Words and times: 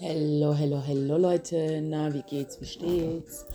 Hello, 0.00 0.54
hello, 0.54 0.80
hello 0.80 1.16
Leute. 1.16 1.80
Na, 1.82 2.14
wie 2.14 2.22
geht's? 2.22 2.60
Wie 2.60 2.66
steht's? 2.66 3.46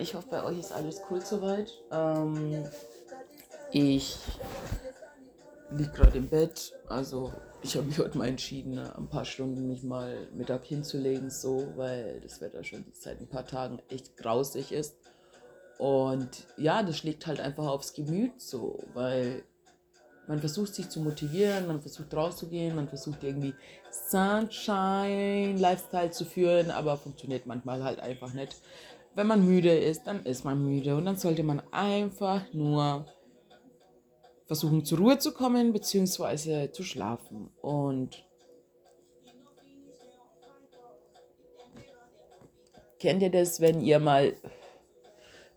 Ich 0.00 0.14
hoffe, 0.14 0.28
bei 0.30 0.44
euch 0.44 0.60
ist 0.60 0.70
alles 0.70 1.02
cool 1.10 1.20
soweit. 1.20 1.72
Ähm, 1.90 2.64
ich 3.72 4.16
liege 5.72 5.90
gerade 5.90 6.18
im 6.18 6.28
Bett. 6.28 6.72
Also, 6.86 7.32
ich 7.60 7.76
habe 7.76 7.88
mich 7.88 7.98
heute 7.98 8.16
mal 8.16 8.28
entschieden, 8.28 8.78
ein 8.78 9.08
paar 9.08 9.24
Stunden 9.24 9.66
mich 9.66 9.82
mal 9.82 10.28
Mittag 10.32 10.64
hinzulegen, 10.64 11.28
so, 11.28 11.72
weil 11.74 12.20
das 12.20 12.40
Wetter 12.40 12.62
schon 12.62 12.84
seit 12.92 13.20
ein 13.20 13.26
paar 13.26 13.46
Tagen 13.46 13.82
echt 13.88 14.16
grausig 14.16 14.70
ist. 14.70 14.94
Und 15.78 16.46
ja, 16.56 16.84
das 16.84 16.98
schlägt 16.98 17.26
halt 17.26 17.40
einfach 17.40 17.66
aufs 17.66 17.94
Gemüt, 17.94 18.40
so, 18.40 18.78
weil 18.94 19.42
man 20.28 20.40
versucht 20.40 20.74
sich 20.74 20.88
zu 20.88 21.00
motivieren, 21.00 21.66
man 21.66 21.80
versucht 21.80 22.12
rauszugehen, 22.14 22.74
man 22.74 22.88
versucht 22.88 23.22
irgendwie 23.22 23.54
Sunshine 23.90 25.56
Lifestyle 25.56 26.10
zu 26.10 26.24
führen, 26.24 26.70
aber 26.70 26.96
funktioniert 26.96 27.46
manchmal 27.46 27.84
halt 27.84 28.00
einfach 28.00 28.32
nicht. 28.32 28.56
Wenn 29.14 29.26
man 29.26 29.46
müde 29.46 29.76
ist, 29.76 30.06
dann 30.06 30.24
ist 30.24 30.44
man 30.44 30.62
müde 30.62 30.96
und 30.96 31.04
dann 31.04 31.16
sollte 31.16 31.42
man 31.42 31.62
einfach 31.72 32.42
nur 32.52 33.06
versuchen 34.46 34.84
zur 34.84 34.98
Ruhe 34.98 35.18
zu 35.18 35.32
kommen 35.32 35.72
bzw. 35.72 36.70
zu 36.70 36.82
schlafen 36.82 37.50
und 37.60 38.24
kennt 42.98 43.22
ihr 43.22 43.30
das, 43.30 43.60
wenn 43.60 43.80
ihr 43.80 43.98
mal 43.98 44.34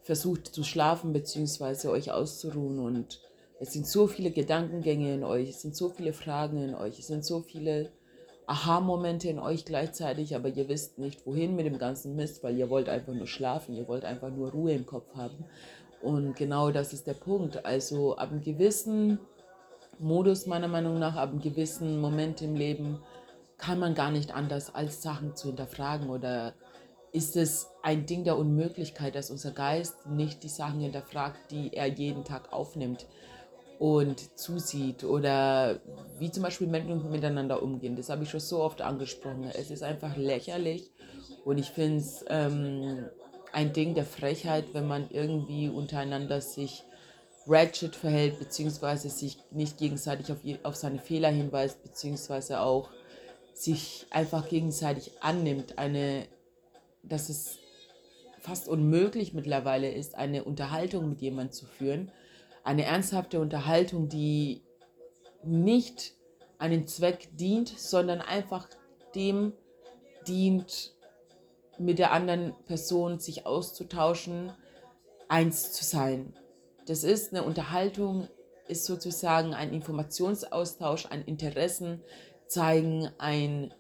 versucht 0.02 0.48
zu 0.48 0.64
schlafen 0.64 1.14
bzw. 1.14 1.90
euch 1.90 2.12
auszuruhen 2.12 2.80
und 2.80 3.29
es 3.60 3.74
sind 3.74 3.86
so 3.86 4.08
viele 4.08 4.32
Gedankengänge 4.32 5.14
in 5.14 5.24
euch, 5.24 5.50
es 5.50 5.62
sind 5.62 5.76
so 5.76 5.90
viele 5.90 6.14
Fragen 6.14 6.64
in 6.64 6.76
euch, 6.76 7.00
es 7.00 7.08
sind 7.08 7.26
so 7.26 7.42
viele 7.42 7.92
Aha-Momente 8.48 9.28
in 9.28 9.38
euch 9.38 9.66
gleichzeitig, 9.66 10.36
aber 10.36 10.50
ihr 10.50 10.70
wisst 10.70 10.98
nicht, 10.98 11.26
wohin 11.26 11.56
mit 11.56 11.66
dem 11.66 11.78
ganzen 11.78 12.16
Mist, 12.16 12.44
weil 12.44 12.58
ihr 12.58 12.70
wollt 12.70 12.90
einfach 12.90 13.14
nur 13.14 13.28
schlafen, 13.28 13.76
ihr 13.76 13.88
wollt 13.88 14.06
einfach 14.06 14.32
nur 14.32 14.52
Ruhe 14.52 14.72
im 14.72 14.86
Kopf 14.86 15.14
haben. 15.14 15.46
Und 16.02 16.36
genau 16.36 16.72
das 16.72 16.94
ist 16.94 17.06
der 17.06 17.14
Punkt. 17.14 17.66
Also 17.66 18.16
ab 18.16 18.32
einem 18.32 18.42
gewissen 18.42 19.20
Modus, 20.00 20.48
meiner 20.48 20.70
Meinung 20.70 20.98
nach, 20.98 21.16
ab 21.16 21.30
einem 21.30 21.42
gewissen 21.42 22.00
Moment 22.00 22.42
im 22.42 22.56
Leben, 22.56 23.00
kann 23.58 23.78
man 23.78 23.94
gar 23.94 24.10
nicht 24.10 24.34
anders, 24.34 24.74
als 24.74 25.02
Sachen 25.02 25.36
zu 25.36 25.50
hinterfragen 25.50 26.10
oder 26.10 26.54
ist 27.12 27.36
es 27.36 27.68
ein 27.84 28.06
Ding 28.06 28.24
der 28.24 28.38
Unmöglichkeit, 28.38 29.16
dass 29.16 29.32
unser 29.32 29.52
Geist 29.52 30.08
nicht 30.08 30.44
die 30.44 30.50
Sachen 30.50 30.80
hinterfragt, 30.80 31.52
die 31.52 31.74
er 31.74 31.88
jeden 31.88 32.24
Tag 32.24 32.54
aufnimmt 32.54 33.06
und 33.80 34.38
zusieht 34.38 35.06
oder 35.06 35.80
wie 36.20 36.30
zum 36.30 36.44
Beispiel 36.44 36.68
Menschen 36.68 37.10
miteinander 37.10 37.64
umgehen. 37.64 37.96
Das 37.96 38.10
habe 38.10 38.24
ich 38.24 38.30
schon 38.30 38.42
so 38.42 38.62
oft 38.62 38.82
angesprochen. 38.82 39.50
Es 39.58 39.72
ist 39.72 39.84
einfach 39.84 40.18
lächerlich 40.18 40.92
und 41.46 41.58
ich 41.58 41.70
finde 41.70 42.00
es 42.00 42.26
ähm, 42.28 43.06
ein 43.54 43.72
Ding 43.72 43.96
der 43.96 44.04
Frechheit, 44.04 44.66
wenn 44.74 44.86
man 44.86 45.10
irgendwie 45.10 45.70
untereinander 45.70 46.42
sich 46.42 46.84
ratchet 47.48 47.96
verhält, 47.96 48.38
beziehungsweise 48.38 49.10
sich 49.10 49.38
nicht 49.52 49.78
gegenseitig 49.78 50.30
auf, 50.34 50.40
auf 50.64 50.76
seine 50.76 51.00
Fehler 51.00 51.30
hinweist, 51.30 51.82
beziehungsweise 51.82 52.60
auch 52.60 52.90
sich 53.54 54.06
einfach 54.10 54.50
gegenseitig 54.50 55.14
annimmt. 55.22 55.80
Eine, 55.80 56.28
dass 57.02 57.30
es 57.30 57.60
fast 58.40 58.68
unmöglich 58.68 59.34
mittlerweile 59.34 59.90
ist, 59.90 60.16
eine 60.16 60.44
Unterhaltung 60.44 61.10
mit 61.10 61.22
jemandem 61.22 61.54
zu 61.54 61.66
führen, 61.66 62.12
eine 62.64 62.86
ernsthafte 62.86 63.40
Unterhaltung, 63.40 64.10
die 64.10 64.62
nicht 65.44 66.14
einen 66.58 66.88
Zweck 66.88 67.30
dient, 67.34 67.70
sondern 67.70 68.22
einfach 68.22 68.68
dem 69.16 69.54
dient, 70.28 70.96
mit 71.78 71.98
der 71.98 72.12
anderen 72.12 72.54
Person 72.66 73.20
sich 73.20 73.46
auszutauschen, 73.46 74.52
eins 75.30 75.72
zu 75.72 75.86
sein. 75.86 76.34
Das 76.86 77.04
ist 77.04 77.34
eine 77.34 77.44
Unterhaltung, 77.44 78.28
ist 78.68 78.86
sozusagen 78.86 79.54
ein 79.54 79.74
Informationsaustausch, 79.74 81.06
ein 81.06 81.24
Interessen 81.24 82.02
zeigen, 82.48 83.10
ein 83.18 83.74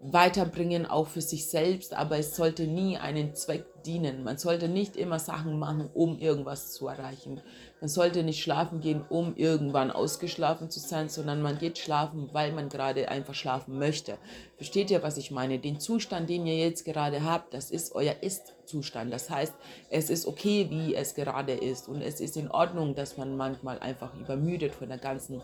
weiterbringen, 0.00 0.86
auch 0.86 1.08
für 1.08 1.20
sich 1.20 1.48
selbst, 1.48 1.92
aber 1.92 2.18
es 2.18 2.36
sollte 2.36 2.68
nie 2.68 2.96
einen 2.96 3.34
Zweck 3.34 3.64
dienen. 3.84 4.22
Man 4.22 4.38
sollte 4.38 4.68
nicht 4.68 4.96
immer 4.96 5.18
Sachen 5.18 5.58
machen, 5.58 5.90
um 5.92 6.18
irgendwas 6.18 6.72
zu 6.72 6.86
erreichen. 6.86 7.40
Man 7.80 7.88
sollte 7.88 8.22
nicht 8.22 8.40
schlafen 8.40 8.80
gehen, 8.80 9.04
um 9.08 9.34
irgendwann 9.34 9.90
ausgeschlafen 9.90 10.70
zu 10.70 10.78
sein, 10.78 11.08
sondern 11.08 11.42
man 11.42 11.58
geht 11.58 11.78
schlafen, 11.78 12.28
weil 12.32 12.52
man 12.52 12.68
gerade 12.68 13.08
einfach 13.08 13.34
schlafen 13.34 13.78
möchte. 13.78 14.18
Versteht 14.56 14.90
ihr, 14.90 15.02
was 15.02 15.16
ich 15.16 15.32
meine? 15.32 15.58
Den 15.58 15.80
Zustand, 15.80 16.30
den 16.30 16.46
ihr 16.46 16.58
jetzt 16.58 16.84
gerade 16.84 17.24
habt, 17.24 17.52
das 17.52 17.70
ist 17.70 17.94
euer 17.94 18.14
Ist-Zustand. 18.20 19.12
Das 19.12 19.30
heißt, 19.30 19.54
es 19.90 20.10
ist 20.10 20.26
okay, 20.26 20.68
wie 20.70 20.94
es 20.94 21.14
gerade 21.14 21.52
ist 21.52 21.88
und 21.88 22.02
es 22.02 22.20
ist 22.20 22.36
in 22.36 22.50
Ordnung, 22.50 22.94
dass 22.94 23.16
man 23.16 23.36
manchmal 23.36 23.80
einfach 23.80 24.14
übermüdet 24.14 24.74
von 24.74 24.88
der 24.88 24.98
ganzen 24.98 25.42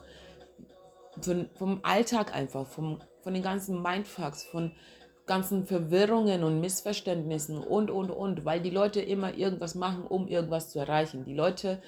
von, 1.21 1.49
vom 1.55 1.81
Alltag 1.83 2.35
einfach, 2.35 2.67
vom, 2.67 3.01
von 3.25 3.35
den 3.35 3.43
ganzen 3.43 3.83
Mindfucks, 3.83 4.45
von 4.45 4.71
ganzen 5.27 5.67
Verwirrungen 5.67 6.45
und 6.45 6.61
Missverständnissen 6.61 7.59
und, 7.59 7.91
und, 7.91 8.11
und, 8.11 8.45
weil 8.45 8.61
die 8.61 8.71
Leute 8.71 9.01
immer 9.01 9.35
irgendwas 9.35 9.75
machen, 9.75 10.05
um 10.07 10.29
irgendwas 10.29 10.71
zu 10.71 10.79
erreichen. 10.79 11.25
Die 11.25 11.35
Leute 11.35 11.83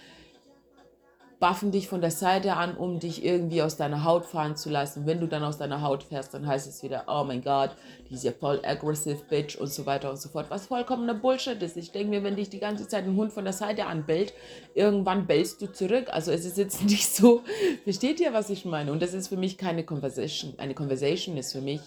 buffen 1.38 1.70
dich 1.70 1.86
von 1.88 2.00
der 2.00 2.10
Seite 2.10 2.54
an, 2.54 2.76
um 2.76 2.98
dich 2.98 3.24
irgendwie 3.24 3.60
aus 3.60 3.76
deiner 3.76 4.04
Haut 4.04 4.24
fahren 4.24 4.56
zu 4.56 4.70
lassen. 4.70 5.06
Wenn 5.06 5.20
du 5.20 5.26
dann 5.26 5.44
aus 5.44 5.58
deiner 5.58 5.82
Haut 5.82 6.02
fährst, 6.02 6.32
dann 6.32 6.46
heißt 6.46 6.66
es 6.66 6.82
wieder, 6.82 7.04
oh 7.08 7.24
mein 7.24 7.42
Gott, 7.42 7.70
die 8.08 8.14
ist 8.14 8.24
ja 8.24 8.32
voll 8.32 8.60
aggressive 8.64 9.20
Bitch 9.28 9.56
und 9.56 9.68
so 9.68 9.84
weiter 9.84 10.10
und 10.10 10.16
so 10.16 10.30
fort. 10.30 10.46
Was 10.48 10.66
vollkommener 10.66 11.14
Bullshit 11.14 11.60
ist. 11.62 11.76
Ich 11.76 11.92
denke 11.92 12.08
mir, 12.08 12.22
wenn 12.22 12.36
dich 12.36 12.48
die 12.48 12.58
ganze 12.58 12.88
Zeit 12.88 13.04
ein 13.04 13.16
Hund 13.16 13.32
von 13.32 13.44
der 13.44 13.52
Seite 13.52 13.86
anbellt, 13.86 14.32
irgendwann 14.74 15.26
bellst 15.26 15.60
du 15.60 15.70
zurück. 15.70 16.06
Also 16.10 16.32
es 16.32 16.46
ist 16.46 16.56
jetzt 16.56 16.84
nicht 16.86 17.06
so, 17.06 17.42
versteht 17.84 18.18
ihr, 18.20 18.32
was 18.32 18.48
ich 18.48 18.64
meine? 18.64 18.90
Und 18.90 19.02
das 19.02 19.12
ist 19.12 19.28
für 19.28 19.36
mich 19.36 19.58
keine 19.58 19.84
Conversation. 19.84 20.54
Eine 20.56 20.74
Conversation 20.74 21.36
ist 21.36 21.52
für 21.52 21.60
mich 21.60 21.80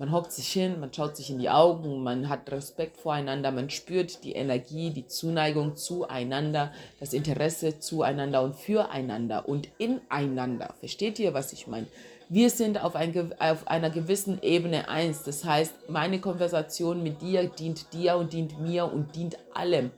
man 0.00 0.12
hockt 0.12 0.32
sich 0.32 0.50
hin, 0.50 0.80
man 0.80 0.94
schaut 0.94 1.14
sich 1.14 1.28
in 1.28 1.38
die 1.38 1.50
Augen, 1.50 2.02
man 2.02 2.30
hat 2.30 2.50
Respekt 2.50 2.96
voreinander, 2.96 3.50
man 3.50 3.68
spürt 3.68 4.24
die 4.24 4.32
Energie, 4.32 4.88
die 4.88 5.06
Zuneigung 5.06 5.76
zueinander, 5.76 6.72
das 6.98 7.12
Interesse 7.12 7.80
zueinander 7.80 8.42
und 8.42 8.56
füreinander 8.56 9.46
und 9.46 9.68
ineinander. 9.76 10.72
Versteht 10.80 11.18
ihr, 11.18 11.34
was 11.34 11.52
ich 11.52 11.66
meine? 11.66 11.86
Wir 12.30 12.48
sind 12.48 12.82
auf, 12.82 12.96
ein, 12.96 13.34
auf 13.40 13.68
einer 13.68 13.90
gewissen 13.90 14.38
Ebene 14.40 14.88
eins. 14.88 15.24
Das 15.24 15.44
heißt, 15.44 15.90
meine 15.90 16.18
Konversation 16.18 17.02
mit 17.02 17.20
dir 17.20 17.48
dient 17.48 17.92
dir 17.92 18.16
und 18.16 18.32
dient 18.32 18.58
mir 18.58 18.90
und 18.90 19.14
dient 19.14 19.36
allem. 19.52 19.90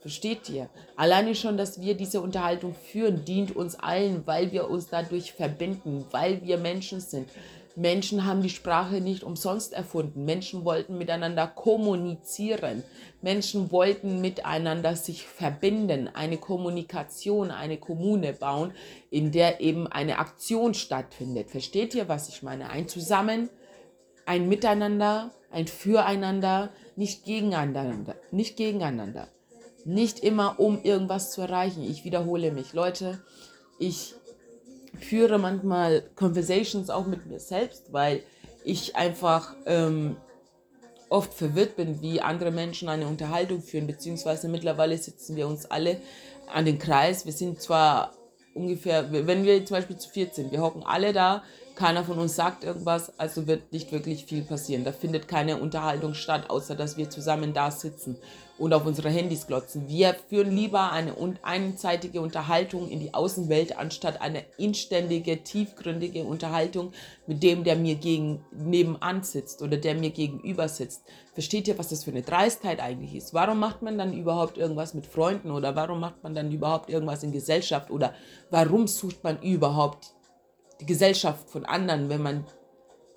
Versteht 0.00 0.48
ihr? 0.48 0.70
Alleine 0.96 1.34
schon, 1.34 1.56
dass 1.56 1.80
wir 1.80 1.94
diese 1.94 2.20
Unterhaltung 2.20 2.74
führen, 2.74 3.24
dient 3.24 3.56
uns 3.56 3.74
allen, 3.74 4.26
weil 4.26 4.52
wir 4.52 4.70
uns 4.70 4.88
dadurch 4.88 5.32
verbinden, 5.32 6.06
weil 6.12 6.40
wir 6.42 6.56
Menschen 6.56 7.00
sind. 7.00 7.28
Menschen 7.80 8.26
haben 8.26 8.42
die 8.42 8.50
Sprache 8.50 9.00
nicht 9.00 9.24
umsonst 9.24 9.72
erfunden. 9.72 10.26
Menschen 10.26 10.66
wollten 10.66 10.98
miteinander 10.98 11.46
kommunizieren. 11.46 12.84
Menschen 13.22 13.72
wollten 13.72 14.20
miteinander 14.20 14.96
sich 14.96 15.26
verbinden, 15.26 16.10
eine 16.12 16.36
Kommunikation, 16.36 17.50
eine 17.50 17.78
Kommune 17.78 18.34
bauen, 18.34 18.72
in 19.10 19.32
der 19.32 19.62
eben 19.62 19.86
eine 19.86 20.18
Aktion 20.18 20.74
stattfindet. 20.74 21.50
Versteht 21.50 21.94
ihr, 21.94 22.06
was 22.06 22.28
ich 22.28 22.42
meine? 22.42 22.68
Ein 22.68 22.86
Zusammen, 22.86 23.48
ein 24.26 24.46
Miteinander, 24.46 25.30
ein 25.50 25.66
Füreinander, 25.66 26.68
nicht 26.96 27.24
gegeneinander, 27.24 28.14
nicht 28.30 28.58
gegeneinander. 28.58 29.28
Nicht 29.86 30.20
immer, 30.20 30.60
um 30.60 30.82
irgendwas 30.82 31.30
zu 31.30 31.40
erreichen. 31.40 31.82
Ich 31.82 32.04
wiederhole 32.04 32.52
mich. 32.52 32.74
Leute, 32.74 33.22
ich 33.78 34.14
führe 35.00 35.38
manchmal 35.38 36.02
Conversations 36.16 36.90
auch 36.90 37.06
mit 37.06 37.26
mir 37.26 37.40
selbst, 37.40 37.92
weil 37.92 38.22
ich 38.64 38.96
einfach 38.96 39.54
ähm, 39.66 40.16
oft 41.08 41.34
verwirrt 41.34 41.76
bin, 41.76 42.00
wie 42.00 42.20
andere 42.20 42.50
Menschen 42.50 42.88
eine 42.88 43.06
Unterhaltung 43.06 43.62
führen, 43.62 43.86
beziehungsweise 43.86 44.48
mittlerweile 44.48 44.96
sitzen 44.96 45.36
wir 45.36 45.48
uns 45.48 45.66
alle 45.66 46.00
an 46.46 46.64
den 46.64 46.78
Kreis. 46.78 47.26
Wir 47.26 47.32
sind 47.32 47.60
zwar 47.60 48.12
ungefähr, 48.54 49.10
wenn 49.12 49.44
wir 49.44 49.64
zum 49.64 49.76
Beispiel 49.76 49.96
zu 49.96 50.08
viert 50.10 50.34
sind, 50.34 50.52
wir 50.52 50.60
hocken 50.60 50.82
alle 50.84 51.12
da, 51.12 51.42
Keiner 51.80 52.04
von 52.04 52.18
uns 52.18 52.36
sagt 52.36 52.62
irgendwas, 52.62 53.18
also 53.18 53.46
wird 53.46 53.72
nicht 53.72 53.90
wirklich 53.90 54.26
viel 54.26 54.42
passieren. 54.42 54.84
Da 54.84 54.92
findet 54.92 55.28
keine 55.28 55.56
Unterhaltung 55.56 56.12
statt, 56.12 56.50
außer 56.50 56.74
dass 56.74 56.98
wir 56.98 57.08
zusammen 57.08 57.54
da 57.54 57.70
sitzen 57.70 58.18
und 58.58 58.74
auf 58.74 58.84
unsere 58.84 59.08
Handys 59.08 59.46
glotzen. 59.46 59.88
Wir 59.88 60.14
führen 60.28 60.54
lieber 60.54 60.92
eine 60.92 61.14
einseitige 61.40 62.20
Unterhaltung 62.20 62.90
in 62.90 63.00
die 63.00 63.14
Außenwelt, 63.14 63.78
anstatt 63.78 64.20
eine 64.20 64.44
inständige, 64.58 65.42
tiefgründige 65.42 66.24
Unterhaltung 66.24 66.92
mit 67.26 67.42
dem, 67.42 67.64
der 67.64 67.76
mir 67.76 67.94
gegen, 67.94 68.44
nebenan 68.52 69.22
sitzt 69.22 69.62
oder 69.62 69.78
der 69.78 69.94
mir 69.94 70.10
gegenüber 70.10 70.68
sitzt. 70.68 71.04
Versteht 71.32 71.66
ihr, 71.66 71.78
was 71.78 71.88
das 71.88 72.04
für 72.04 72.10
eine 72.10 72.20
Dreistheit 72.20 72.80
eigentlich 72.80 73.14
ist? 73.14 73.32
Warum 73.32 73.58
macht 73.58 73.80
man 73.80 73.96
dann 73.96 74.12
überhaupt 74.12 74.58
irgendwas 74.58 74.92
mit 74.92 75.06
Freunden 75.06 75.50
oder 75.50 75.74
warum 75.76 76.00
macht 76.00 76.22
man 76.22 76.34
dann 76.34 76.52
überhaupt 76.52 76.90
irgendwas 76.90 77.22
in 77.22 77.32
Gesellschaft 77.32 77.90
oder 77.90 78.12
warum 78.50 78.86
sucht 78.86 79.24
man 79.24 79.40
überhaupt 79.40 80.12
die 80.80 80.86
Gesellschaft 80.86 81.48
von 81.50 81.64
anderen, 81.64 82.08
wenn 82.08 82.22
man 82.22 82.44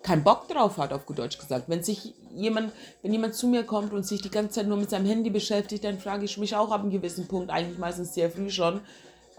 keinen 0.04 0.24
Bock 0.24 0.48
drauf 0.50 0.78
hat, 0.78 0.94
auf 0.94 1.06
gut 1.06 1.20
Deutsch 1.20 1.38
gesagt. 1.38 1.66
Wenn 1.70 1.82
sich 1.82 2.14
jemand, 2.36 2.74
wenn 3.02 3.14
jemand 3.14 3.36
zu 3.36 3.48
mir 3.48 3.64
kommt 3.64 3.94
und 3.94 4.06
sich 4.06 4.22
die 4.22 4.30
ganze 4.30 4.56
Zeit 4.56 4.68
nur 4.68 4.78
mit 4.78 4.90
seinem 4.90 5.06
Handy 5.06 5.30
beschäftigt, 5.30 5.84
dann 5.84 6.00
frage 6.00 6.26
ich 6.26 6.38
mich 6.38 6.56
auch 6.56 6.72
ab 6.72 6.82
einem 6.82 6.92
gewissen 6.92 7.28
Punkt, 7.28 7.50
eigentlich 7.50 7.80
meistens 7.80 8.14
sehr 8.14 8.30
früh 8.30 8.50
schon, 8.50 8.82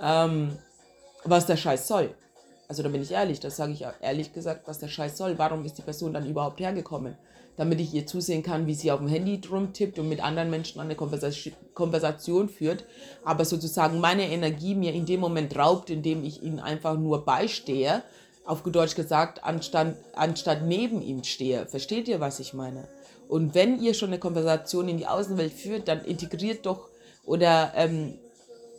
ähm, 0.00 0.56
was 1.24 1.46
der 1.46 1.56
Scheiß 1.56 1.86
soll. 1.86 2.14
Also 2.68 2.82
da 2.82 2.88
bin 2.88 3.02
ich 3.02 3.10
ehrlich, 3.10 3.40
das 3.40 3.56
sage 3.56 3.72
ich 3.72 3.84
ehrlich 4.00 4.32
gesagt, 4.32 4.66
was 4.66 4.78
der 4.78 4.88
Scheiß 4.88 5.16
soll. 5.16 5.38
Warum 5.38 5.64
ist 5.64 5.78
die 5.78 5.82
Person 5.82 6.14
dann 6.14 6.28
überhaupt 6.28 6.60
hergekommen? 6.60 7.16
Damit 7.56 7.80
ich 7.80 7.94
ihr 7.94 8.06
zusehen 8.06 8.42
kann, 8.42 8.66
wie 8.66 8.74
sie 8.74 8.90
auf 8.90 8.98
dem 8.98 9.08
Handy 9.08 9.40
drum 9.40 9.72
tippt 9.72 9.98
und 9.98 10.08
mit 10.08 10.24
anderen 10.24 10.50
Menschen 10.50 10.80
eine 10.80 10.96
Konversation 10.96 12.48
führt, 12.48 12.84
aber 13.24 13.44
sozusagen 13.44 14.00
meine 14.00 14.28
Energie 14.28 14.74
mir 14.74 14.92
in 14.92 15.06
dem 15.06 15.20
Moment 15.20 15.56
raubt, 15.56 15.88
indem 15.88 16.24
ich 16.24 16.42
ihnen 16.42 16.58
einfach 16.58 16.98
nur 16.98 17.24
beistehe 17.24 18.02
auf 18.44 18.62
Deutsch 18.62 18.94
gesagt, 18.94 19.44
anstatt, 19.44 19.94
anstatt 20.14 20.62
neben 20.64 21.00
ihm 21.00 21.22
stehe. 21.24 21.66
Versteht 21.66 22.08
ihr, 22.08 22.20
was 22.20 22.40
ich 22.40 22.54
meine? 22.54 22.88
Und 23.28 23.54
wenn 23.54 23.80
ihr 23.80 23.94
schon 23.94 24.10
eine 24.10 24.18
Konversation 24.18 24.88
in 24.88 24.98
die 24.98 25.06
Außenwelt 25.06 25.52
führt, 25.52 25.88
dann 25.88 26.04
integriert 26.04 26.66
doch 26.66 26.88
oder 27.24 27.72
ähm, 27.74 28.18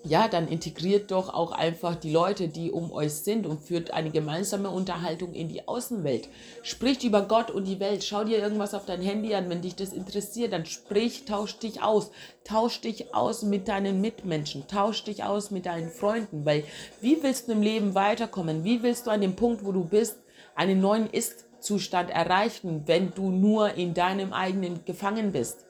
ja, 0.05 0.27
dann 0.27 0.47
integriert 0.47 1.09
doch 1.09 1.33
auch 1.33 1.51
einfach 1.51 1.95
die 1.95 2.11
Leute, 2.11 2.47
die 2.47 2.71
um 2.71 2.91
euch 2.91 3.13
sind 3.13 3.47
und 3.47 3.61
führt 3.61 3.91
eine 3.91 4.11
gemeinsame 4.11 4.69
Unterhaltung 4.69 5.33
in 5.33 5.49
die 5.49 5.67
Außenwelt. 5.67 6.29
Spricht 6.61 7.03
über 7.03 7.23
Gott 7.23 7.49
und 7.49 7.65
die 7.65 7.79
Welt. 7.79 8.03
Schau 8.03 8.23
dir 8.23 8.37
irgendwas 8.37 8.75
auf 8.75 8.85
dein 8.85 9.01
Handy 9.01 9.33
an, 9.33 9.49
wenn 9.49 9.61
dich 9.61 9.75
das 9.75 9.93
interessiert, 9.93 10.53
dann 10.53 10.65
sprich, 10.67 11.25
tausch 11.25 11.57
dich 11.57 11.81
aus. 11.81 12.11
Tausch 12.43 12.81
dich 12.81 13.15
aus 13.15 13.41
mit 13.41 13.67
deinen 13.67 13.99
Mitmenschen, 13.99 14.67
tausch 14.67 15.03
dich 15.03 15.23
aus 15.23 15.49
mit 15.49 15.65
deinen 15.65 15.89
Freunden, 15.89 16.45
weil 16.45 16.63
wie 17.01 17.23
willst 17.23 17.47
du 17.47 17.53
im 17.53 17.63
Leben 17.63 17.95
weiterkommen? 17.95 18.63
Wie 18.63 18.83
willst 18.83 19.07
du 19.07 19.11
an 19.11 19.21
dem 19.21 19.35
Punkt, 19.35 19.65
wo 19.65 19.71
du 19.71 19.83
bist, 19.83 20.19
einen 20.53 20.79
neuen 20.79 21.09
Ist-Zustand 21.09 22.11
erreichen, 22.11 22.83
wenn 22.85 23.11
du 23.15 23.31
nur 23.31 23.73
in 23.73 23.95
deinem 23.95 24.33
eigenen 24.33 24.85
gefangen 24.85 25.31
bist? 25.31 25.65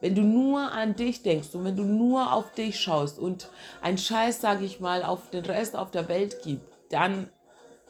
Wenn 0.00 0.14
du 0.14 0.22
nur 0.22 0.72
an 0.72 0.96
dich 0.96 1.22
denkst 1.22 1.54
und 1.54 1.64
wenn 1.64 1.76
du 1.76 1.84
nur 1.84 2.32
auf 2.32 2.52
dich 2.52 2.80
schaust 2.80 3.18
und 3.18 3.50
ein 3.82 3.98
Scheiß, 3.98 4.40
sage 4.40 4.64
ich 4.64 4.80
mal, 4.80 5.02
auf 5.02 5.30
den 5.30 5.44
Rest 5.44 5.76
auf 5.76 5.90
der 5.90 6.08
Welt 6.08 6.42
gibt, 6.42 6.62
dann 6.90 7.28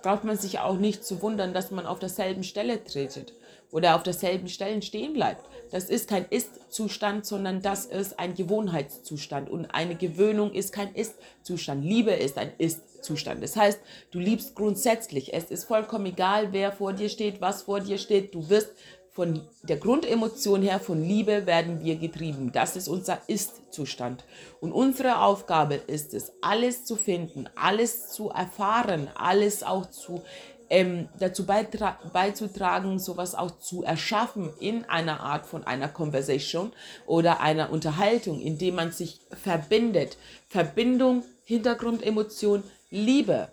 braucht 0.03 0.25
man 0.25 0.37
sich 0.37 0.59
auch 0.59 0.77
nicht 0.77 1.05
zu 1.05 1.23
wundern, 1.23 1.53
dass 1.53 1.71
man 1.71 1.87
auf 1.87 1.99
derselben 1.99 2.43
Stelle 2.43 2.83
tretet 2.83 3.35
oder 3.71 3.95
auf 3.95 4.03
derselben 4.03 4.49
Stelle 4.49 4.83
stehen 4.83 5.13
bleibt. 5.13 5.45
Das 5.71 5.85
ist 5.85 6.09
kein 6.09 6.27
Ist-Zustand, 6.29 7.25
sondern 7.25 7.63
das 7.63 7.87
ist 7.87 8.19
ein 8.19 8.35
Gewohnheitszustand. 8.35 9.49
Und 9.49 9.67
eine 9.67 9.95
Gewöhnung 9.95 10.53
ist 10.53 10.73
kein 10.73 10.93
Ist-Zustand. 10.95 11.85
Liebe 11.85 12.11
ist 12.11 12.39
ein 12.39 12.53
Ist-Zustand. 12.59 13.43
Das 13.43 13.55
heißt, 13.55 13.79
du 14.11 14.19
liebst 14.19 14.57
grundsätzlich. 14.57 15.33
Es 15.33 15.45
ist 15.45 15.65
vollkommen 15.65 16.07
egal, 16.07 16.53
wer 16.53 16.73
vor 16.73 16.93
dir 16.93 17.09
steht, 17.09 17.41
was 17.41 17.63
vor 17.63 17.81
dir 17.81 17.99
steht. 17.99 18.35
Du 18.35 18.49
wirst 18.49 18.73
von 19.13 19.41
der 19.63 19.77
Grundemotion 19.77 20.63
her 20.63 20.79
von 20.79 21.03
Liebe 21.03 21.47
werden 21.47 21.83
wir 21.83 21.97
getrieben. 21.97 22.53
Das 22.53 22.77
ist 22.77 22.89
unser 22.89 23.19
Ist-Zustand. 23.27 24.25
Und 24.61 24.73
unsere 24.73 25.21
Aufgabe 25.21 25.75
ist 25.75 26.15
es, 26.15 26.33
alles 26.41 26.85
zu 26.85 26.97
finden, 26.97 27.49
alles 27.57 28.09
zu 28.09 28.31
erfahren, 28.31 29.09
alles 29.15 29.63
auch 29.63 29.91
zu 29.91 30.23
ähm, 30.71 31.09
dazu 31.19 31.45
beizutragen, 31.45 33.01
sowas 33.01 33.35
auch 33.35 33.59
zu 33.59 33.83
erschaffen 33.83 34.51
in 34.61 34.85
einer 34.85 35.21
Art 35.21 35.45
von 35.45 35.65
einer 35.65 35.89
Conversation 35.89 36.73
oder 37.07 37.41
einer 37.41 37.71
Unterhaltung, 37.71 38.41
indem 38.41 38.77
man 38.77 38.93
sich 38.93 39.21
verbindet. 39.43 40.17
Verbindung, 40.49 41.25
Hintergrundemotion, 41.45 42.63
Liebe, 42.91 43.49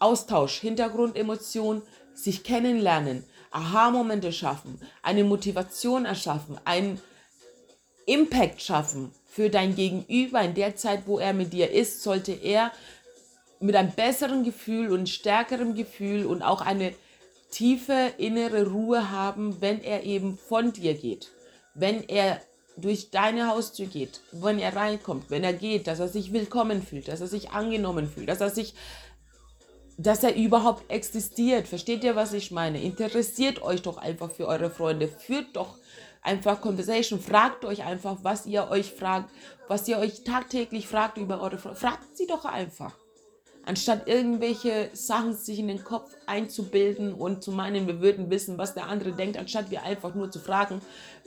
Austausch, 0.00 0.60
Hintergrundemotion, 0.60 1.82
sich 2.14 2.42
kennenlernen, 2.42 3.24
Aha-Momente 3.50 4.32
schaffen, 4.32 4.80
eine 5.02 5.24
Motivation 5.24 6.04
erschaffen, 6.04 6.58
einen 6.64 7.00
Impact 8.06 8.62
schaffen 8.62 9.12
für 9.26 9.50
dein 9.50 9.74
Gegenüber. 9.74 10.40
In 10.42 10.54
der 10.54 10.76
Zeit, 10.76 11.02
wo 11.06 11.18
er 11.18 11.32
mit 11.32 11.52
dir 11.52 11.70
ist, 11.70 12.02
sollte 12.02 12.32
er 12.32 12.72
mit 13.60 13.76
einem 13.76 13.92
besseren 13.92 14.44
Gefühl 14.44 14.92
und 14.92 15.08
stärkerem 15.08 15.74
Gefühl 15.74 16.26
und 16.26 16.42
auch 16.42 16.60
eine 16.60 16.94
tiefe 17.50 18.12
innere 18.18 18.68
Ruhe 18.68 19.10
haben, 19.10 19.60
wenn 19.60 19.82
er 19.82 20.04
eben 20.04 20.38
von 20.38 20.72
dir 20.72 20.94
geht, 20.94 21.30
wenn 21.74 22.08
er 22.08 22.40
durch 22.76 23.10
deine 23.10 23.48
Haustür 23.48 23.86
geht, 23.86 24.20
wenn 24.32 24.58
er 24.58 24.74
reinkommt, 24.74 25.30
wenn 25.30 25.44
er 25.44 25.52
geht, 25.52 25.86
dass 25.86 26.00
er 26.00 26.08
sich 26.08 26.32
willkommen 26.32 26.82
fühlt, 26.82 27.08
dass 27.08 27.20
er 27.20 27.26
sich 27.26 27.50
angenommen 27.50 28.08
fühlt, 28.08 28.28
dass 28.28 28.40
er 28.40 28.50
sich 28.50 28.74
dass 30.02 30.24
er 30.24 30.34
überhaupt 30.34 30.90
existiert. 30.90 31.68
Versteht 31.68 32.04
ihr, 32.04 32.16
was 32.16 32.32
ich 32.32 32.50
meine? 32.50 32.82
Interessiert 32.82 33.62
euch 33.62 33.82
doch 33.82 33.98
einfach 33.98 34.30
für 34.30 34.46
eure 34.46 34.70
Freunde. 34.70 35.08
Führt 35.08 35.54
doch 35.56 35.76
einfach 36.22 36.60
Conversation. 36.60 37.20
Fragt 37.20 37.64
euch 37.64 37.84
einfach, 37.84 38.18
was 38.22 38.46
ihr 38.46 38.68
euch 38.70 38.92
fragt, 38.92 39.30
was 39.68 39.86
ihr 39.88 39.98
euch 39.98 40.24
tagtäglich 40.24 40.86
fragt 40.86 41.18
über 41.18 41.40
eure 41.40 41.58
Freunde. 41.58 41.78
Fragt 41.78 42.16
sie 42.16 42.26
doch 42.26 42.46
einfach. 42.46 42.94
Anstatt 43.66 44.08
irgendwelche 44.08 44.88
Sachen 44.94 45.34
sich 45.34 45.58
in 45.58 45.68
den 45.68 45.84
Kopf 45.84 46.10
einzubilden 46.26 47.12
und 47.12 47.44
zu 47.44 47.52
meinen, 47.52 47.86
wir 47.86 48.00
würden 48.00 48.30
wissen, 48.30 48.56
was 48.56 48.72
der 48.72 48.86
andere 48.86 49.12
denkt, 49.12 49.36
anstatt 49.36 49.70
wir 49.70 49.82
einfach 49.82 50.14
nur 50.14 50.30
zu 50.30 50.38
fragen, 50.38 50.80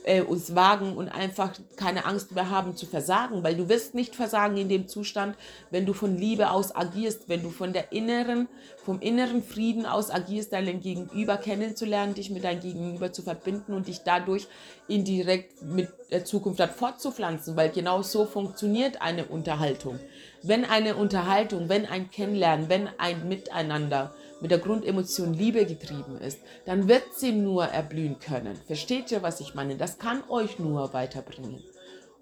äh, 0.04 0.22
uns 0.22 0.54
wagen 0.54 0.96
und 0.96 1.08
einfach 1.08 1.52
keine 1.76 2.04
Angst 2.04 2.32
mehr 2.32 2.50
haben 2.50 2.76
zu 2.76 2.86
versagen, 2.86 3.42
weil 3.42 3.56
du 3.56 3.68
wirst 3.68 3.94
nicht 3.94 4.14
versagen 4.14 4.56
in 4.56 4.68
dem 4.68 4.86
Zustand, 4.86 5.36
wenn 5.70 5.86
du 5.86 5.92
von 5.92 6.16
Liebe 6.16 6.50
aus 6.50 6.74
agierst, 6.74 7.28
wenn 7.28 7.42
du 7.42 7.50
von 7.50 7.72
der 7.72 7.92
inneren, 7.92 8.48
vom 8.84 9.00
inneren 9.00 9.42
Frieden 9.42 9.86
aus 9.86 10.10
agierst, 10.10 10.52
deinen 10.52 10.80
Gegenüber 10.80 11.36
kennenzulernen, 11.36 12.14
dich 12.14 12.30
mit 12.30 12.44
deinem 12.44 12.60
Gegenüber 12.60 13.12
zu 13.12 13.22
verbinden 13.22 13.72
und 13.72 13.88
dich 13.88 14.00
dadurch 14.04 14.46
indirekt 14.88 15.62
mit 15.62 15.88
der 16.10 16.24
Zukunft 16.24 16.62
fortzupflanzen, 16.62 17.56
weil 17.56 17.70
genau 17.70 18.02
so 18.02 18.26
funktioniert 18.26 19.00
eine 19.00 19.24
Unterhaltung. 19.24 19.98
Wenn 20.42 20.64
eine 20.64 20.96
Unterhaltung, 20.96 21.68
wenn 21.68 21.86
ein 21.86 22.10
Kennenlernen, 22.10 22.68
wenn 22.68 22.88
ein 22.98 23.26
Miteinander 23.26 24.14
mit 24.44 24.50
der 24.50 24.58
Grundemotion 24.58 25.32
Liebe 25.32 25.64
getrieben 25.64 26.18
ist, 26.18 26.38
dann 26.66 26.86
wird 26.86 27.14
sie 27.16 27.32
nur 27.32 27.64
erblühen 27.64 28.18
können. 28.18 28.54
Versteht 28.66 29.10
ihr, 29.10 29.22
was 29.22 29.40
ich 29.40 29.54
meine? 29.54 29.74
Das 29.78 29.96
kann 29.96 30.22
euch 30.28 30.58
nur 30.58 30.92
weiterbringen. 30.92 31.64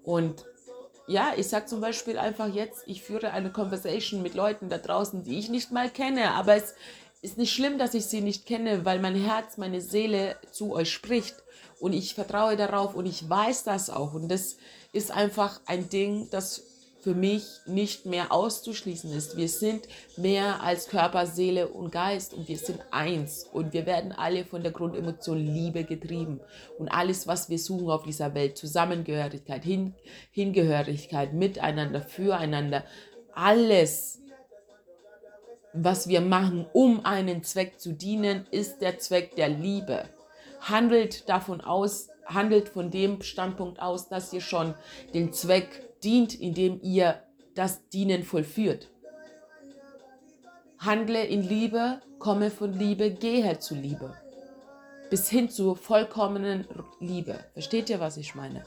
Und 0.05 0.45
ja, 1.05 1.33
ich 1.35 1.49
sage 1.49 1.65
zum 1.65 1.81
Beispiel 1.81 2.17
einfach 2.17 2.47
jetzt, 2.47 2.83
ich 2.87 3.03
führe 3.03 3.31
eine 3.31 3.51
Conversation 3.51 4.21
mit 4.21 4.35
Leuten 4.35 4.69
da 4.69 4.77
draußen, 4.77 5.23
die 5.23 5.37
ich 5.37 5.49
nicht 5.49 5.73
mal 5.73 5.89
kenne, 5.89 6.31
aber 6.31 6.55
es 6.55 6.75
ist 7.21 7.37
nicht 7.37 7.51
schlimm, 7.51 7.77
dass 7.77 7.93
ich 7.93 8.05
sie 8.05 8.21
nicht 8.21 8.45
kenne, 8.45 8.85
weil 8.85 8.99
mein 8.99 9.15
Herz, 9.15 9.57
meine 9.57 9.81
Seele 9.81 10.37
zu 10.49 10.71
euch 10.71 10.93
spricht 10.93 11.35
und 11.81 11.91
ich 11.91 12.15
vertraue 12.15 12.55
darauf 12.55 12.95
und 12.95 13.05
ich 13.05 13.29
weiß 13.29 13.65
das 13.65 13.89
auch 13.89 14.13
und 14.13 14.29
das 14.29 14.55
ist 14.93 15.11
einfach 15.11 15.59
ein 15.65 15.89
Ding, 15.89 16.29
das 16.31 16.63
für 17.03 17.13
mich 17.13 17.43
nicht 17.65 18.05
mehr 18.05 18.31
auszuschließen 18.31 19.11
ist. 19.11 19.35
Wir 19.35 19.49
sind 19.49 19.87
mehr 20.15 20.63
als 20.63 20.87
Körper, 20.87 21.25
Seele 21.25 21.67
und 21.67 21.91
Geist 21.91 22.33
und 22.33 22.47
wir 22.47 22.57
sind 22.57 22.79
eins 22.91 23.43
und 23.51 23.73
wir 23.73 23.85
werden 23.85 24.13
alle 24.13 24.45
von 24.45 24.63
der 24.63 24.71
Grundemotion 24.71 25.37
Liebe 25.37 25.83
getrieben 25.83 26.39
und 26.79 26.87
alles, 26.87 27.27
was 27.27 27.49
wir 27.49 27.59
suchen 27.59 27.89
auf 27.89 28.03
dieser 28.03 28.33
Welt, 28.33 28.57
Zusammengehörigkeit, 28.57 29.63
Hin 29.63 29.95
Hingehörigkeit, 30.31 31.33
Miteinander, 31.33 32.01
Füreinander, 32.01 32.85
alles, 33.33 34.21
was 35.73 36.07
wir 36.07 36.21
machen, 36.21 36.65
um 36.71 37.05
einen 37.05 37.43
Zweck 37.43 37.79
zu 37.79 37.93
dienen, 37.93 38.47
ist 38.51 38.79
der 38.81 38.99
Zweck 38.99 39.35
der 39.35 39.49
Liebe. 39.49 40.05
Handelt 40.61 41.27
davon 41.27 41.59
aus, 41.59 42.09
handelt 42.25 42.69
von 42.69 42.91
dem 42.91 43.21
Standpunkt 43.21 43.81
aus, 43.81 44.07
dass 44.07 44.31
ihr 44.31 44.41
schon 44.41 44.75
den 45.13 45.33
Zweck 45.33 45.92
dient, 46.03 46.39
indem 46.39 46.79
ihr 46.81 47.21
das 47.55 47.87
Dienen 47.89 48.23
vollführt. 48.23 48.89
Handle 50.79 51.23
in 51.25 51.43
Liebe, 51.43 52.01
komme 52.19 52.51
von 52.51 52.73
Liebe, 52.73 53.11
gehe 53.11 53.59
zu 53.59 53.75
Liebe. 53.75 54.13
Bis 55.09 55.29
hin 55.29 55.49
zur 55.49 55.75
vollkommenen 55.75 56.67
Liebe. 56.99 57.39
Versteht 57.53 57.89
ihr, 57.89 57.99
was 57.99 58.17
ich 58.17 58.35
meine? 58.35 58.65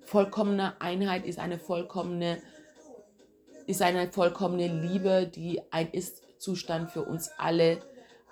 Vollkommene 0.00 0.80
Einheit 0.80 1.26
ist 1.26 1.38
eine 1.38 1.58
vollkommene, 1.58 2.38
ist 3.66 3.82
eine 3.82 4.10
vollkommene 4.10 4.66
Liebe, 4.68 5.30
die 5.32 5.60
ein 5.70 5.90
Ist-Zustand 5.90 6.90
für 6.90 7.02
uns 7.02 7.30
alle 7.38 7.78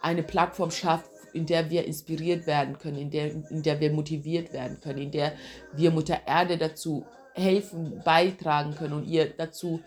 eine 0.02 0.22
Plattform 0.22 0.70
schafft, 0.70 1.10
in 1.32 1.46
der 1.46 1.70
wir 1.70 1.84
inspiriert 1.84 2.46
werden 2.46 2.78
können, 2.78 2.96
in 2.96 3.10
der, 3.10 3.30
in 3.50 3.62
der 3.62 3.78
wir 3.78 3.92
motiviert 3.92 4.52
werden 4.52 4.80
können, 4.80 4.98
in 4.98 5.10
der 5.12 5.34
wir 5.72 5.90
Mutter 5.92 6.20
Erde 6.26 6.58
dazu 6.58 7.06
helfen, 7.40 8.02
beitragen 8.04 8.74
können 8.74 8.94
und 8.94 9.04
ihr 9.04 9.30
dazu, 9.30 9.80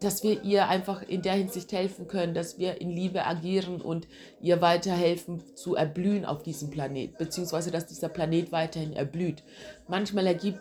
dass 0.00 0.22
wir 0.22 0.42
ihr 0.42 0.68
einfach 0.68 1.02
in 1.02 1.22
der 1.22 1.32
Hinsicht 1.32 1.72
helfen 1.72 2.06
können, 2.06 2.34
dass 2.34 2.58
wir 2.58 2.80
in 2.80 2.90
Liebe 2.90 3.24
agieren 3.24 3.80
und 3.80 4.06
ihr 4.40 4.60
weiterhelfen 4.60 5.42
zu 5.56 5.74
erblühen 5.74 6.24
auf 6.24 6.42
diesem 6.42 6.70
Planet, 6.70 7.16
beziehungsweise 7.16 7.70
dass 7.70 7.86
dieser 7.86 8.10
Planet 8.10 8.52
weiterhin 8.52 8.92
erblüht. 8.92 9.42
Manchmal 9.88 10.26
ergibt 10.26 10.60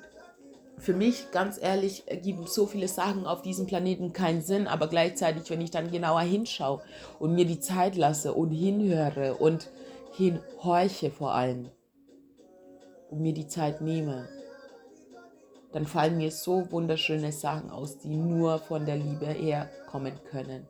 für 0.78 0.94
mich, 0.94 1.32
ganz 1.32 1.62
ehrlich, 1.62 2.04
ergeben 2.08 2.48
so 2.48 2.66
viele 2.66 2.88
Sachen 2.88 3.26
auf 3.26 3.42
diesem 3.42 3.68
Planeten 3.68 4.14
keinen 4.14 4.42
Sinn, 4.42 4.68
aber 4.68 4.88
gleichzeitig, 4.88 5.50
wenn 5.50 5.62
ich 5.62 5.72
dann 5.72 5.92
genauer 5.92 6.22
hinschaue 6.22 6.82
und 7.20 7.36
mir 7.36 7.46
die 7.46 7.60
Zeit 7.60 7.96
lasse 7.96 8.34
und 8.34 8.52
hinhöre 8.52 9.36
und 9.36 9.70
hinhorche 10.14 11.12
vor 11.12 11.34
allem 11.34 11.70
und 13.14 13.22
mir 13.22 13.34
die 13.34 13.48
Zeit 13.48 13.82
nehme, 13.82 14.28
dann 15.72 15.86
fallen 15.86 16.18
mir 16.18 16.32
so 16.32 16.72
wunderschöne 16.72 17.32
Sachen 17.32 17.70
aus, 17.70 18.00
die 18.00 18.16
nur 18.16 18.60
von 18.60 18.86
der 18.86 18.96
Liebe 18.96 19.28
herkommen 19.28 20.14
können. 20.32 20.68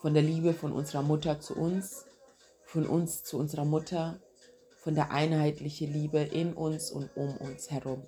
Von 0.00 0.14
der 0.14 0.24
Liebe 0.24 0.54
von 0.54 0.72
unserer 0.72 1.02
Mutter 1.02 1.40
zu 1.40 1.56
uns, 1.56 2.04
von 2.64 2.84
uns 2.84 3.22
zu 3.22 3.38
unserer 3.38 3.64
Mutter, 3.64 4.18
von 4.76 4.96
der 4.96 5.12
einheitlichen 5.12 5.92
Liebe 5.92 6.18
in 6.18 6.52
uns 6.52 6.90
und 6.90 7.10
um 7.16 7.36
uns 7.36 7.70
herum. 7.70 8.02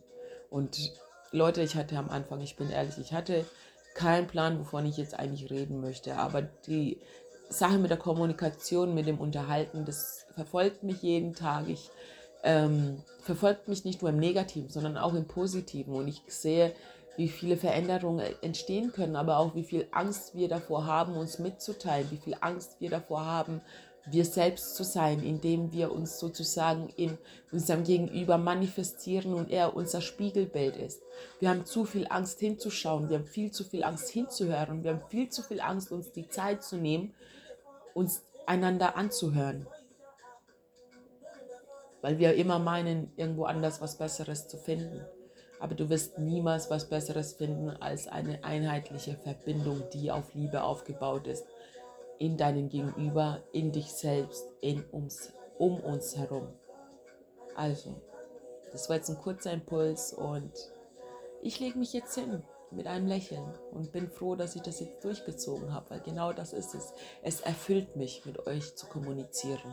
Und 0.50 0.92
Leute, 1.30 1.62
ich 1.62 1.76
hatte 1.76 1.96
am 1.96 2.10
Anfang, 2.10 2.40
ich 2.40 2.56
bin 2.56 2.70
ehrlich, 2.70 2.98
ich 2.98 3.12
hatte 3.12 3.44
keinen 3.94 4.26
Plan, 4.26 4.58
wovon 4.58 4.84
ich 4.86 4.96
jetzt 4.96 5.16
eigentlich 5.16 5.50
reden 5.50 5.80
möchte, 5.80 6.16
aber 6.16 6.42
die 6.42 7.00
Sache 7.48 7.78
mit 7.78 7.90
der 7.90 7.98
Kommunikation, 7.98 8.94
mit 8.94 9.06
dem 9.06 9.18
Unterhalten, 9.18 9.84
das 9.84 10.26
verfolgt 10.34 10.82
mich 10.82 11.02
jeden 11.02 11.34
Tag. 11.34 11.68
Ich 11.68 11.90
ähm, 12.44 13.02
verfolgt 13.22 13.68
mich 13.68 13.84
nicht 13.84 14.02
nur 14.02 14.10
im 14.10 14.18
Negativen, 14.18 14.68
sondern 14.68 14.96
auch 14.96 15.14
im 15.14 15.26
Positiven. 15.26 15.94
Und 15.94 16.08
ich 16.08 16.22
sehe, 16.28 16.72
wie 17.16 17.28
viele 17.28 17.56
Veränderungen 17.56 18.24
entstehen 18.42 18.92
können, 18.92 19.16
aber 19.16 19.38
auch 19.38 19.54
wie 19.54 19.64
viel 19.64 19.88
Angst 19.92 20.34
wir 20.34 20.48
davor 20.48 20.86
haben, 20.86 21.16
uns 21.16 21.38
mitzuteilen, 21.38 22.10
wie 22.10 22.18
viel 22.18 22.36
Angst 22.40 22.76
wir 22.80 22.90
davor 22.90 23.24
haben, 23.24 23.60
wir 24.06 24.26
selbst 24.26 24.76
zu 24.76 24.84
sein, 24.84 25.22
indem 25.22 25.72
wir 25.72 25.90
uns 25.90 26.18
sozusagen 26.18 26.90
in 26.96 27.16
unserem 27.50 27.84
Gegenüber 27.84 28.36
manifestieren 28.36 29.32
und 29.32 29.50
er 29.50 29.74
unser 29.74 30.02
Spiegelbild 30.02 30.76
ist. 30.76 31.00
Wir 31.40 31.48
haben 31.48 31.64
zu 31.64 31.86
viel 31.86 32.06
Angst 32.10 32.40
hinzuschauen, 32.40 33.08
wir 33.08 33.18
haben 33.18 33.26
viel 33.26 33.50
zu 33.50 33.64
viel 33.64 33.82
Angst 33.82 34.10
hinzuhören, 34.10 34.84
wir 34.84 34.92
haben 34.92 35.08
viel 35.08 35.30
zu 35.30 35.42
viel 35.42 35.60
Angst, 35.60 35.90
uns 35.90 36.12
die 36.12 36.28
Zeit 36.28 36.62
zu 36.62 36.76
nehmen, 36.76 37.14
uns 37.94 38.22
einander 38.44 38.96
anzuhören 38.96 39.66
weil 42.04 42.18
wir 42.18 42.34
immer 42.34 42.58
meinen, 42.58 43.10
irgendwo 43.16 43.44
anders 43.44 43.80
was 43.80 43.96
Besseres 43.96 44.46
zu 44.46 44.58
finden. 44.58 45.06
Aber 45.58 45.74
du 45.74 45.88
wirst 45.88 46.18
niemals 46.18 46.68
was 46.68 46.90
Besseres 46.90 47.32
finden 47.32 47.70
als 47.70 48.08
eine 48.08 48.44
einheitliche 48.44 49.14
Verbindung, 49.14 49.82
die 49.94 50.10
auf 50.10 50.34
Liebe 50.34 50.64
aufgebaut 50.64 51.26
ist. 51.26 51.46
In 52.18 52.36
deinen 52.36 52.68
Gegenüber, 52.68 53.42
in 53.52 53.72
dich 53.72 53.86
selbst, 53.86 54.44
in 54.60 54.84
uns, 54.90 55.32
um 55.56 55.80
uns 55.80 56.14
herum. 56.14 56.48
Also, 57.56 57.94
das 58.70 58.90
war 58.90 58.96
jetzt 58.96 59.08
ein 59.08 59.16
kurzer 59.16 59.52
Impuls 59.52 60.12
und 60.12 60.52
ich 61.40 61.58
lege 61.58 61.78
mich 61.78 61.94
jetzt 61.94 62.14
hin 62.16 62.42
mit 62.70 62.86
einem 62.86 63.06
Lächeln 63.06 63.46
und 63.72 63.92
bin 63.92 64.10
froh, 64.10 64.36
dass 64.36 64.56
ich 64.56 64.62
das 64.62 64.78
jetzt 64.78 65.02
durchgezogen 65.02 65.72
habe, 65.72 65.88
weil 65.88 66.00
genau 66.00 66.34
das 66.34 66.52
ist 66.52 66.74
es. 66.74 66.92
Es 67.22 67.40
erfüllt 67.40 67.96
mich, 67.96 68.26
mit 68.26 68.46
euch 68.46 68.76
zu 68.76 68.84
kommunizieren. 68.88 69.72